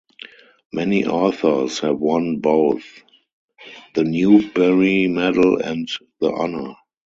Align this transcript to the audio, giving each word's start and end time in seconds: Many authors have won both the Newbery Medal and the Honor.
Many 0.73 1.05
authors 1.05 1.77
have 1.81 1.99
won 1.99 2.39
both 2.39 2.83
the 3.93 4.03
Newbery 4.03 5.07
Medal 5.07 5.61
and 5.61 5.87
the 6.19 6.31
Honor. 6.33 6.73